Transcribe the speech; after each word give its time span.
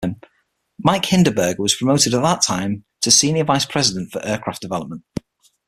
Mike 0.79 1.03
Hinderberger 1.09 1.59
was 1.61 1.75
promoted 1.75 2.15
at 2.15 2.23
that 2.23 2.41
time 2.41 2.85
to 3.01 3.11
senior 3.11 3.43
vice 3.43 3.65
president 3.65 4.11
for 4.11 4.19
aircraft 4.25 4.59
development. 4.59 5.03